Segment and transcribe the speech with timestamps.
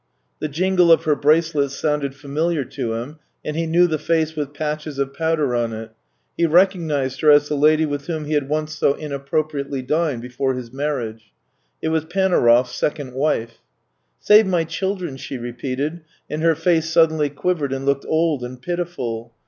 [0.39, 4.51] The jingle of her bracelets sounded familiar to him, and he knew the face with
[4.51, 5.91] patches of powder on it;
[6.35, 10.55] he recognized her as the lady with whom he had once so inappropriately dined before
[10.55, 11.31] his marriage.
[11.83, 13.59] It was Panaurov's second wife."
[14.19, 19.35] Save my children," she repeated, and her face suddenly quivered and looked old and pitiful.